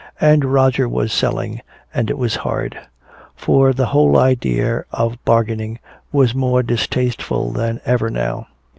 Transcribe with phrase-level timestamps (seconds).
[0.19, 1.61] And Roger was selling,
[1.93, 2.75] and it was hard;
[3.35, 5.77] for the whole idea of bargaining
[6.11, 8.47] was more distasteful than ever now.